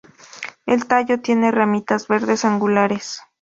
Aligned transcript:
El 0.65 0.87
tallo 0.87 1.21
tiene 1.21 1.51
ramitas 1.51 2.07
verdes 2.07 2.43
angulares. 2.43 3.21